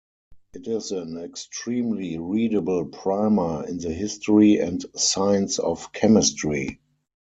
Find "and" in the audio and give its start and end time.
4.57-4.83